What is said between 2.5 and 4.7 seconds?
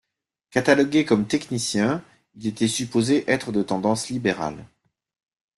supposé être de tendance libérale.